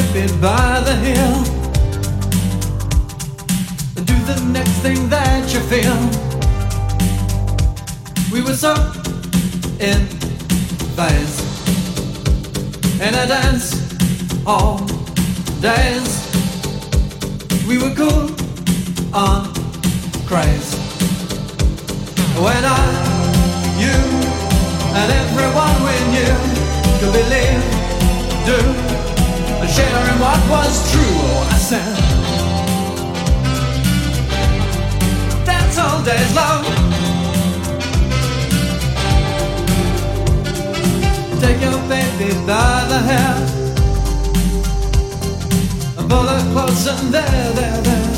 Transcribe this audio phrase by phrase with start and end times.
[0.00, 1.44] baby by the hill.
[4.04, 5.98] Do the next thing that you feel.
[8.32, 8.74] We were so
[9.78, 10.06] in
[10.96, 11.36] phase.
[13.00, 13.66] And I dance,
[14.46, 14.78] all
[15.60, 16.08] days.
[17.66, 18.30] We were cool
[19.12, 19.52] on
[20.26, 20.74] craze.
[22.44, 22.82] When I,
[23.82, 23.98] you,
[24.98, 26.34] and everyone we knew
[26.98, 27.64] could believe,
[28.46, 28.99] do
[29.74, 31.16] sharing what was true.
[31.22, 31.96] Oh, I said,
[35.46, 36.66] That's all there's love.
[41.40, 43.34] Take your baby by the hair.
[46.10, 48.10] Pull her close and there, there, there.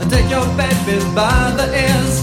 [0.00, 2.14] And take your baby by the ears.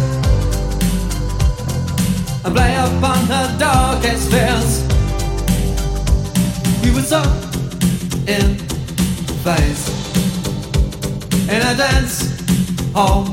[2.43, 4.82] And play upon her darkest fears.
[7.03, 8.55] In
[9.43, 9.89] place.
[11.50, 12.31] in a dance
[12.93, 13.25] hall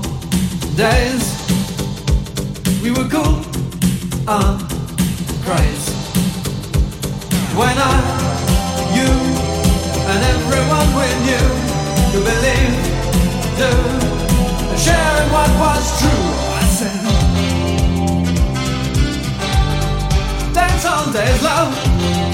[0.75, 1.25] days.
[2.83, 3.45] We were cool
[4.27, 4.61] and
[5.47, 5.95] crazy.
[7.55, 7.95] When I,
[8.97, 9.11] you,
[10.11, 11.49] and everyone we knew
[12.11, 12.75] to believe,
[13.61, 13.71] do,
[14.77, 16.27] sharing what was true.
[16.59, 17.01] I said,
[20.53, 22.30] dance all days, love.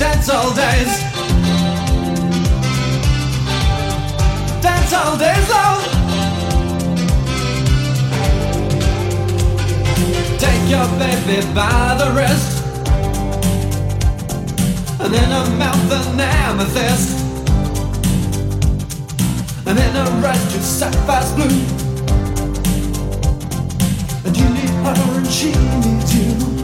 [0.00, 1.02] Dance all days.
[4.62, 5.82] Dance all days long.
[10.38, 12.64] Take your baby by the wrist.
[15.00, 17.18] And in her mouth an amethyst.
[19.66, 21.44] And in her red just sapphire's blue.
[24.24, 26.59] And you need her and she needs you.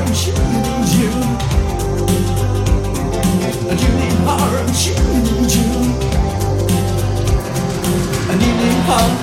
[0.00, 1.10] and choose you.
[3.68, 4.94] And you need her you.
[8.30, 9.19] And you need her.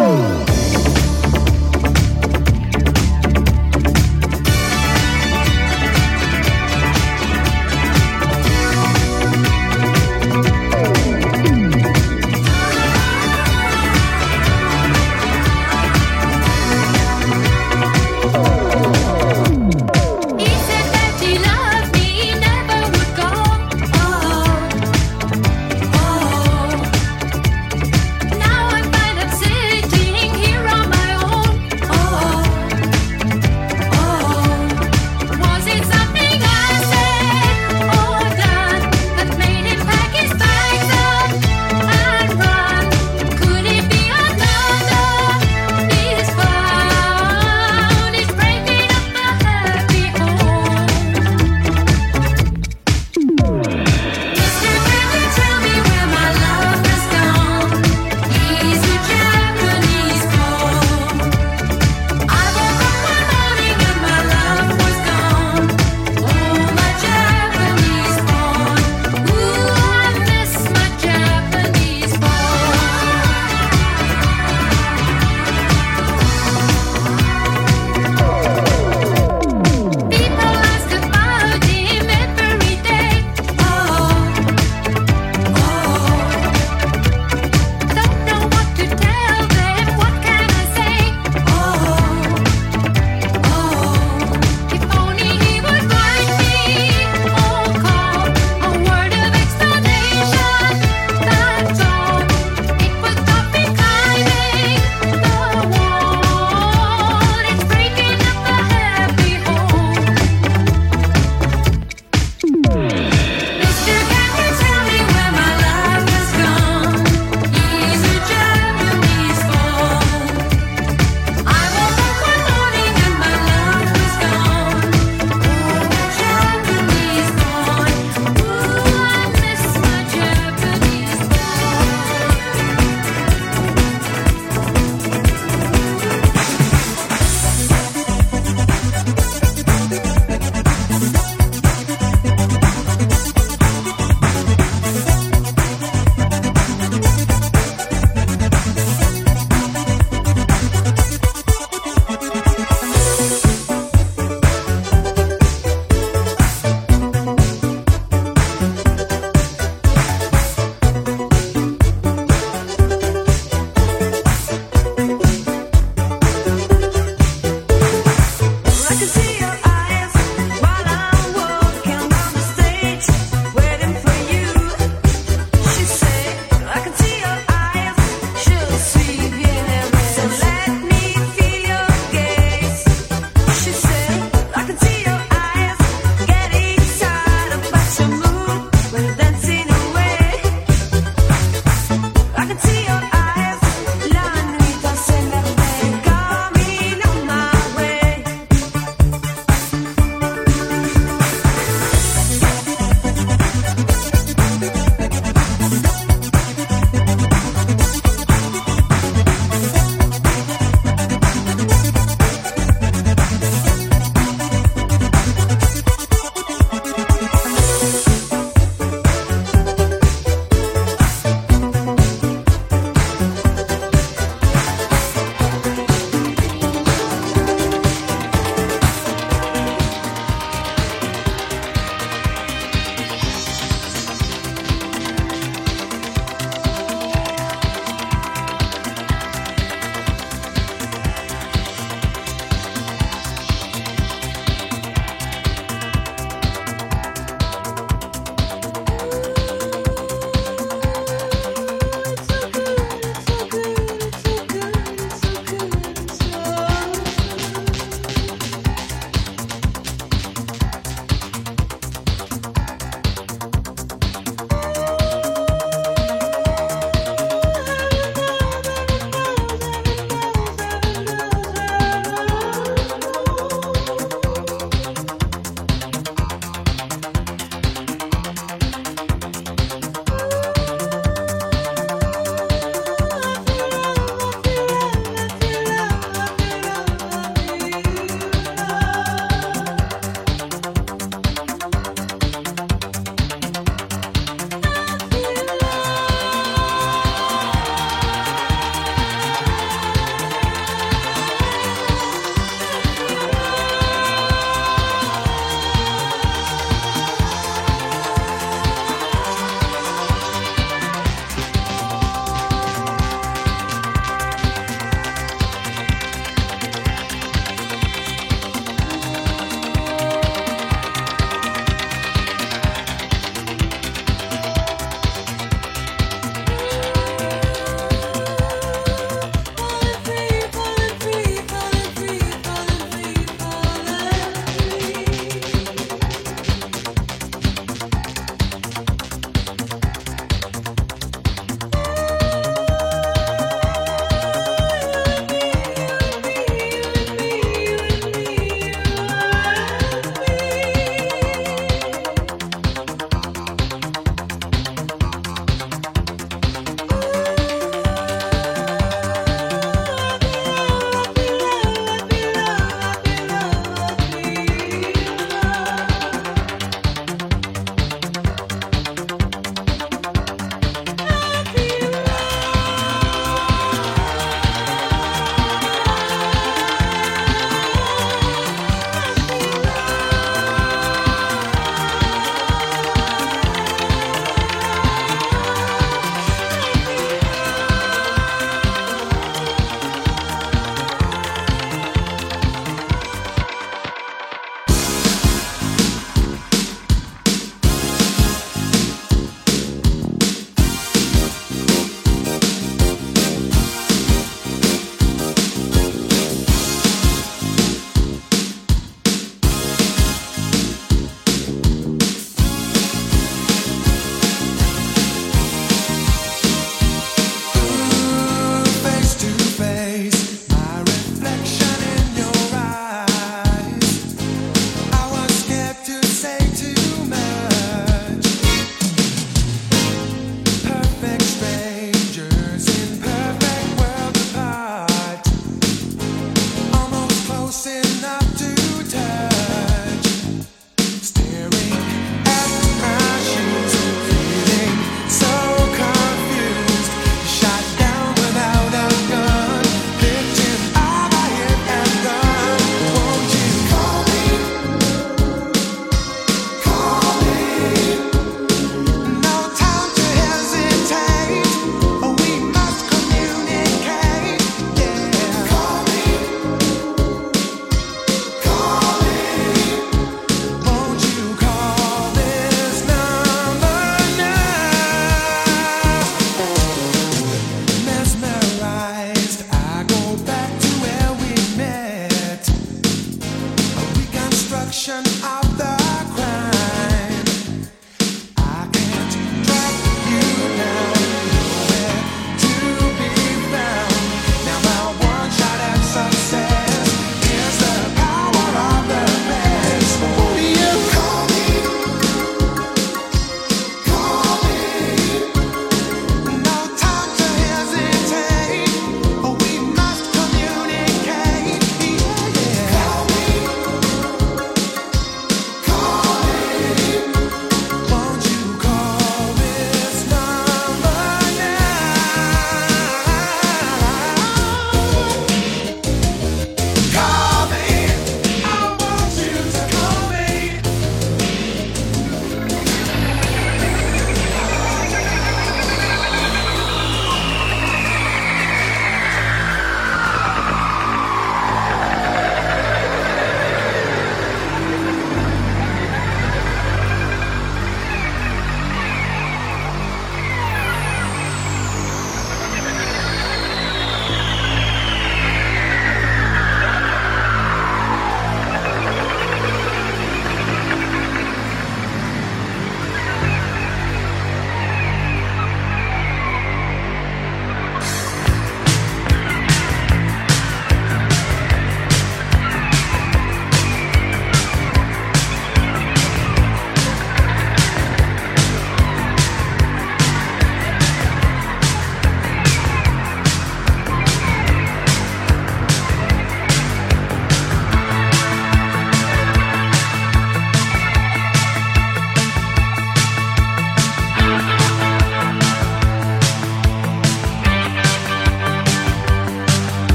[0.00, 0.33] Ooh.